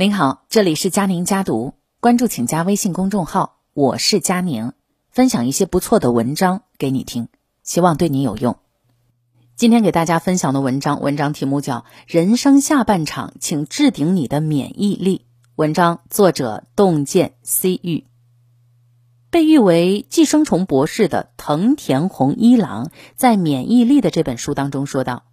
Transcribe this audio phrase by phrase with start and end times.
[0.00, 4.70] 您好，这里是佳宁家读，关注请加微信公众号，我是佳宁，
[5.10, 7.26] 分享一些不错的文章给你听，
[7.64, 8.58] 希望对你有用。
[9.56, 15.18] 今天给大家分享的文章，文章题目叫《人生下半场，请置顶你的免疫力》。
[15.56, 18.04] 文章作者洞见 C 玉，
[19.30, 25.24] 被誉为寄生虫博士的藤田弘一郎在《免疫力》的这本书当中说道：“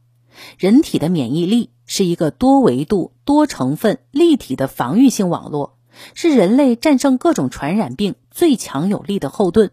[0.58, 5.78] 人体的免疫力是一个多维度、多成分、立体的防御性网络，
[6.14, 9.72] 是人类战胜各种传染病最强有力的后盾。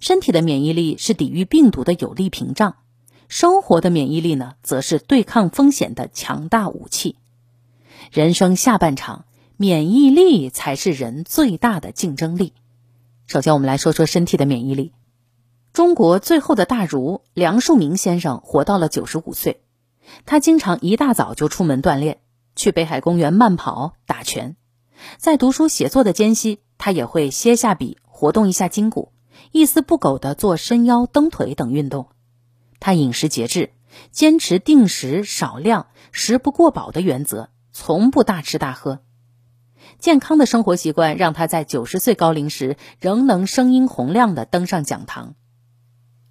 [0.00, 2.76] 身体的免疫力是抵御病毒的有力屏障。”
[3.28, 7.16] 生活的免疫力呢，则是对抗风险的强大武器。
[8.10, 9.24] 人生下半场，
[9.56, 12.52] 免疫力才是人最大的竞争力。
[13.26, 14.92] 首先，我们来说说身体的免疫力。
[15.72, 19.62] 中国最后的大儒梁漱溟先生活到了九十五岁，
[20.24, 22.20] 他经常一大早就出门锻炼，
[22.56, 24.56] 去北海公园慢跑、打拳。
[25.18, 29.12] 在读书写作的间隙，他也会歇下笔，活动一下筋骨，
[29.50, 32.08] 一丝不苟地做伸腰、蹬腿等运动。
[32.78, 33.70] 他饮食节制，
[34.10, 39.00] 坚持定时少量、食不过饱的原则，从不大吃大喝。
[39.98, 45.34] 健康的生活习惯让他在九十岁高龄时仍能声音洪亮地登上讲堂。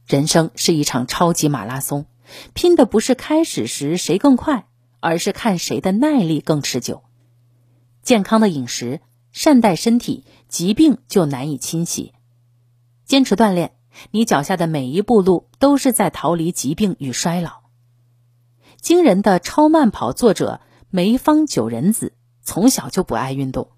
[0.07, 2.05] 人生是一场超级马拉松，
[2.53, 4.67] 拼的不是开始时谁更快，
[4.99, 7.03] 而是看谁的耐力更持久。
[8.01, 9.01] 健康的饮食，
[9.31, 12.13] 善待身体，疾病就难以侵袭。
[13.05, 13.73] 坚持锻炼。
[14.11, 17.63] 你脚下的每一步路都是在逃离疾病与衰老。
[18.79, 23.71] 惊人的超慢跑作者梅芳九人子从小就不爱运动，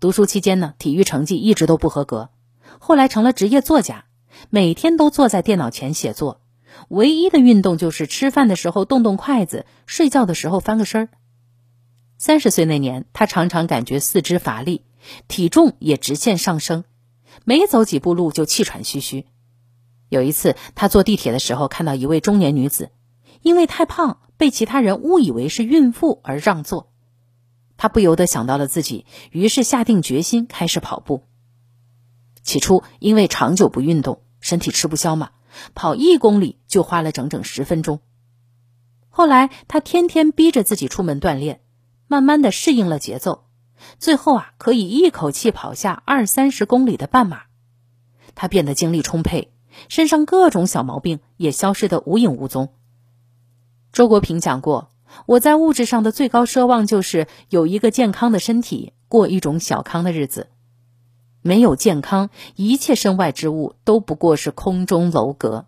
[0.00, 2.30] 读书期间呢，体育成绩一直都不合格。
[2.78, 4.06] 后来成了职业作家，
[4.48, 6.40] 每天都坐在电脑前写作，
[6.88, 11.08] 唯一的运动就是吃饭的时候动动筷子，睡觉的时候翻个身儿。
[12.18, 14.84] 三十岁那年，他常常感觉四肢乏力，
[15.26, 16.84] 体重也直线上升，
[17.44, 19.26] 没走几步路就气喘吁吁。
[20.08, 22.90] 有一次，他坐地铁的时候，看到一位中年女子，
[23.40, 26.92] 因为太胖被其他人误以为是孕妇而让座。
[27.76, 31.24] 他不由得想到了自己，于是下定决心开始跑步。
[32.44, 35.30] 起初，因为长久不运动，身体吃不消嘛，
[35.74, 38.00] 跑一公里就花了整整十分钟。
[39.08, 41.60] 后来，他天天逼着自己出门锻炼，
[42.08, 43.44] 慢慢的适应了节奏，
[43.98, 47.42] 最后啊，可以一口气跑下二三十公里的半马。
[48.34, 49.52] 他变得精力充沛。
[49.88, 52.74] 身上各种小毛病也消失得无影无踪。
[53.90, 54.92] 周国平讲过
[55.24, 60.48] ：“我在物质上的最高奢望就是有一个健康的身体，过一种小康的日子。
[61.42, 65.66] 没有健康，一切身外之物都不过是空中楼阁。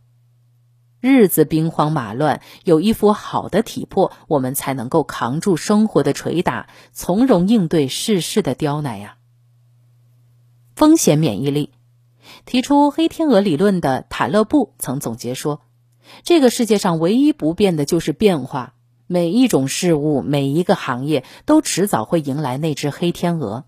[1.00, 9.16] 日子兵荒马乱，有一副好的体魄，我们才能够扛住生活的捶打，从容应对世事的刁难呀。
[10.74, 11.72] 风险免疫力。”
[12.46, 15.60] 提出黑天鹅理论的塔勒布曾总结说
[16.24, 18.72] ：“这个世界上唯一不变的就是变化。
[19.06, 23.66] 每一种事物，每一个行业，都迟早会迎来那只黑天鹅。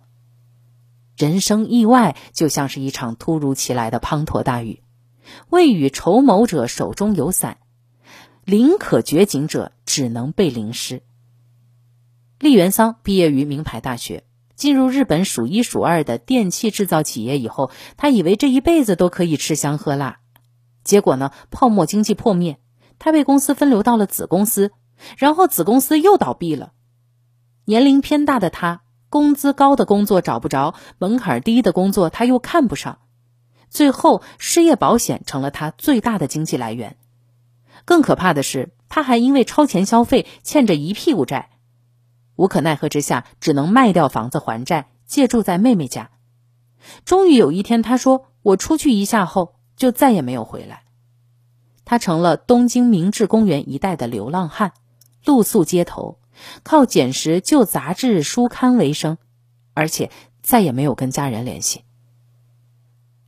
[1.16, 4.82] 人生意外就像是一场突如其来的滂沱大雨，
[5.50, 7.58] 未雨绸缪者手中有伞，
[8.44, 11.02] 临可绝景者只能被淋湿。”
[12.38, 14.24] 栗原桑毕业于名牌大学。
[14.56, 20.20] 进入日本数一数二的电器制造企业以后，他以为这一辈子都可以吃香喝辣，
[20.82, 22.58] 结果呢，泡沫经济破灭，
[22.98, 24.72] 他被公司分流到了子公司，
[25.18, 26.72] 然后子公司又倒闭了。
[27.66, 32.98] 年龄偏大的他，工资高的工作找不着，门槛低的工作他又看不上，
[33.70, 36.96] 最后失业保险成了他最大的经济来源。
[37.84, 41.50] 更可怕的是，他还因为超前消费欠着一屁股债。
[42.34, 46.10] 无可奈何之下，只能卖掉房子还债，借住在妹妹家。
[47.04, 50.82] 终于有一天，他说：“我出去一下后，就再也没有回来。”
[51.86, 54.72] 他成了东京明治公园一带的流浪汉，
[55.24, 56.18] 露宿街头，
[56.62, 59.18] 靠捡拾旧杂志书刊为生，
[59.74, 60.10] 而且
[60.42, 61.82] 再也没有跟家人联系。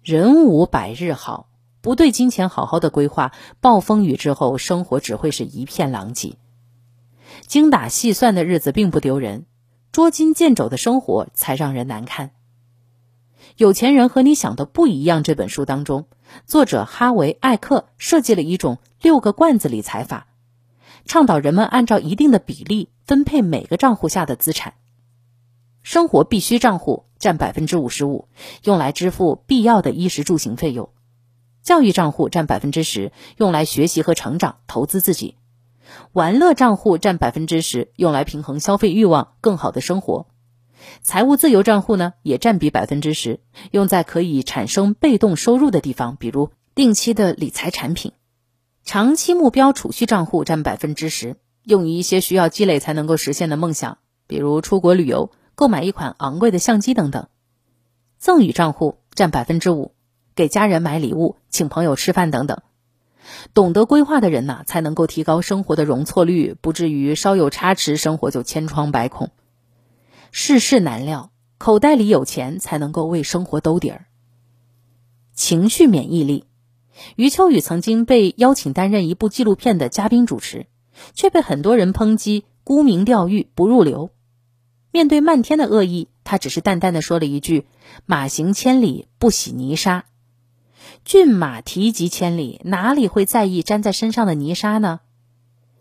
[0.02, 1.48] 人无百日好，
[1.80, 6.36] 不对金钱好好的规划，暴风雨之后，生活只会是一片狼藉。
[7.46, 9.44] 精打细算的日子并不丢人，
[9.92, 12.30] 捉襟见肘的生活才让人难堪。
[13.56, 15.22] 有钱人和你想的不一样。
[15.22, 16.06] 这本书当中，
[16.46, 20.26] 作者哈维·艾克设计了一种六个罐子理财法，
[21.04, 24.74] 倡导人们按照一定的比例分配每个账户下的资产。
[25.82, 28.28] 生活必需账户占百分之五十五，
[28.64, 30.90] 用来支付必要的衣食住行费用；
[31.62, 35.36] 教育账户占百分之十，用来学习和成长、投资自己。
[36.12, 40.26] 玩乐账户占百分之十，用来平衡消费欲望，更好的生活；
[41.00, 43.40] 财务自由账户呢也占比百分之十，
[43.70, 48.12] 用在可以产生被动收入的地方，比如定期的理财产品。
[48.88, 57.28] 长期目标储蓄账户占百分之十，用于一些需要积累才能够实现的梦想，比如出国旅游、购买一款昂贵的相机等等。
[58.18, 59.92] 赠与账户占百分之五，
[60.34, 62.62] 给家人买礼物、请朋友吃饭等等。
[63.52, 69.28] 懂得规划的人呐，才能够提高生活的容错率，不至于稍有差池，生活就千疮百孔。
[70.32, 74.06] 世事难料，口袋里有钱才能够为生活兜底儿。
[75.34, 76.46] 情绪免疫力，
[77.16, 80.66] 余秋雨曾经被邀请担任一部纪录片的嘉宾主持，
[81.14, 84.10] 却被很多人抨击沽名钓誉、不入流。
[84.90, 87.66] 面对漫天的恶意，他只是淡淡的说了一句
[88.06, 90.04] ：“马行千里，不洗泥沙。”
[91.04, 95.00] 骏马蹄疾千里，哪里会在意粘在身上的泥沙呢？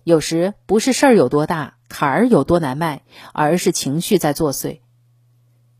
[0.03, 3.03] 有时不是事儿有多大，坎儿有多难迈，
[3.33, 4.79] 而是情绪在作祟。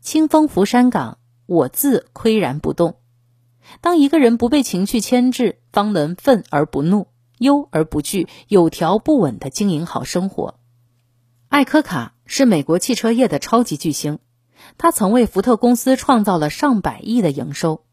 [0.00, 2.96] 清风拂山岗，我自岿然不动。
[3.80, 10.58] 当一个人不被情绪牵制，方能愤而不怒，忧而不惧，有条不紊的经营好生活。
[11.48, 14.18] 艾科卡是美国汽车业的超级巨星，
[14.76, 17.84] 他曾为福特公司创造了上百亿的营收。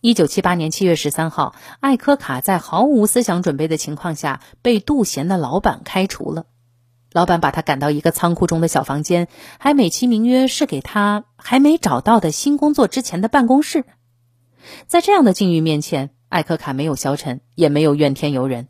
[0.00, 6.46] 一九七八年七月十三号，艾科卡在毫无思想准备的情况下被杜贤的老板开除了。
[7.12, 9.28] 老板把他赶到一个仓库中的小房间，
[9.60, 13.84] 还美其名曰是给他还没找到的新工作之前的办公室。
[14.86, 18.68] 在这样的境遇面前，艾克卡没有消沉，也没有怨天尤人，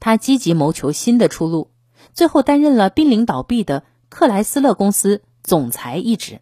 [0.00, 1.70] 他积极谋求新的出路，
[2.12, 6.40] 最后担任了濒临倒闭的克莱斯勒公司总裁一职。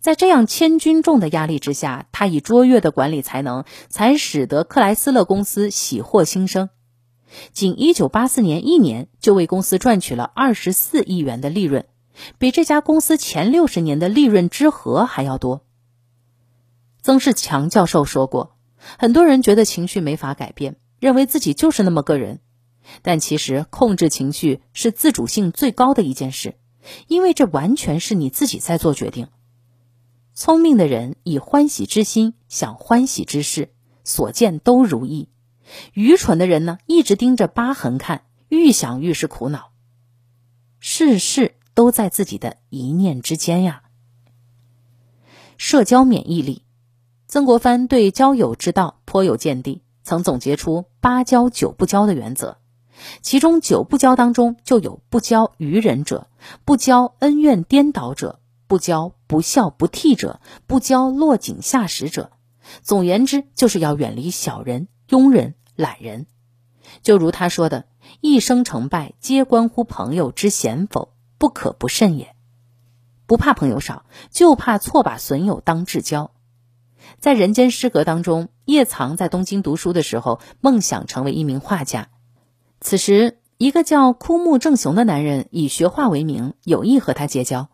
[0.00, 6.68] 在这样千钧重的压力之下，他以卓越的管理才能，才使得克莱斯勒公司喜获新生。
[7.52, 11.86] 仅一九八四年一年，就为公司赚取了二十四亿元的利润，
[12.36, 15.63] 比这家公司前六十年的利润之和还要多。
[17.04, 22.40] 曾仕强教授说过，很多人觉得情绪没法改变，认为自己就是那么个人，
[23.02, 26.56] 但其实控制情绪是自主性最高的一件事，
[27.06, 29.28] 因为这完全是你自己在做决定。
[30.32, 35.28] 聪明的人以欢喜之心想欢喜之事，所见都如意；
[35.92, 39.72] 愚蠢的人呢，一直盯着疤痕看，愈想愈是苦恼。
[40.80, 43.82] 事事都在自己的一念之间呀。
[45.58, 46.63] 社交免疫力，
[47.34, 52.58] 曾国藩对交友之道颇有见地，曾总结出八交九不交的原则，
[53.22, 56.28] 其中九不交当中就有不交愚人者，
[56.64, 58.38] 不交恩怨颠倒者。
[58.68, 60.38] 不交不孝不悌者，
[60.68, 62.30] 不交落井下石者。
[62.82, 66.26] 总言之，就是要远离小人、庸人、懒人。
[67.02, 67.86] 就如他说的
[68.22, 72.36] ：“一生成败，皆关乎朋友之贤否，不可不慎也。”
[73.26, 76.30] 不怕朋友少，就怕错把损友当至交。
[77.24, 82.08] 在《人间失格》当中，叶藏在东京读书的时候，梦想成为一名画家。
[82.82, 87.70] 此时，一个叫枯木正雄的男人以学画为名，有意和他结交。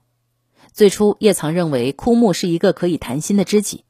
[0.73, 3.85] 最初，叶藏认为枯木是一个可以谈心的知己。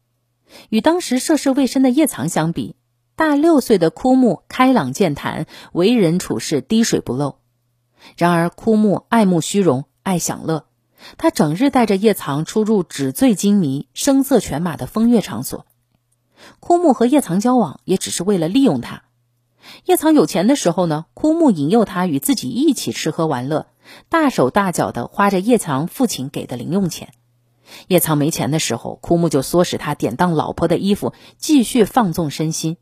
[0.70, 2.74] 与当时涉世未深的叶藏相比，
[3.14, 7.36] 大六岁的枯木开朗健谈，为人处事滴水不漏。
[8.16, 10.64] 然而，枯木爱慕虚荣，爱享乐，
[11.18, 15.66] 他整日带着叶藏出入纸醉金迷、声色犬马的风月场所。
[16.58, 19.02] 枯木和叶藏交往，也只是为了利用他。
[19.84, 23.66] 叶藏有钱的时候呢，枯木引诱他与自己一起吃喝玩乐。
[24.08, 27.12] 大手大脚的花着叶藏父亲给的零用钱，
[27.88, 32.76] 叶藏没钱的时候，枯木就唆使他典当老婆的衣服，继续放纵身心。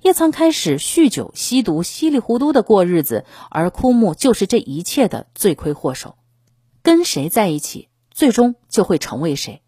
[0.00, 6.14] 叶藏开始酗酒、吸毒，稀里糊涂的过日子，而枯木就是这一切的罪魁祸首。
[6.82, 9.62] 跟谁在一起，最终就会成为谁。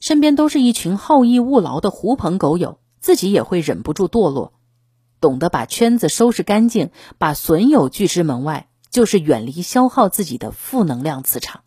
[0.00, 4.52] 身边都是一群好逸恶劳的狐朋狗友，自己也会忍不住堕落。
[5.20, 8.68] 懂得把圈子收拾干净，把损友拒之门外。
[8.90, 11.62] 就是远离消耗自己的负能量磁场。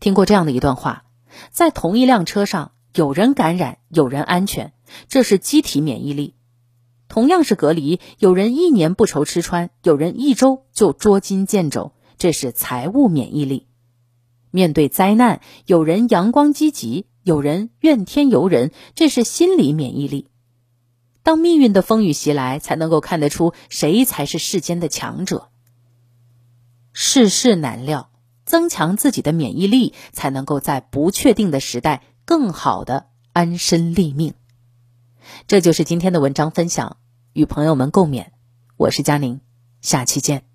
[0.00, 1.06] 听过这样的一段话：
[1.50, 4.74] 在同一辆车上，有人感染，有人安全，
[5.08, 6.34] 这是机体免疫力；
[7.08, 13.66] 同样是隔离，有人一年不愁吃穿，有人一周就捉襟见肘，这是财务免疫力。
[14.50, 20.28] 面对灾难，有人阳光积极，有人怨天尤人，这是心理免疫力。
[21.22, 25.50] 当命运的风雨袭来，才能够看得出谁才是世间的强者。
[26.92, 28.10] 世事难料，
[28.44, 34.34] 增强自己的免疫力，才能够在不确定的时代更好的安身立命。
[35.48, 36.98] 这就是今天的文章分享，
[37.32, 38.26] 与朋友们共勉。
[38.76, 39.40] 我是佳宁，
[39.80, 40.53] 下期见。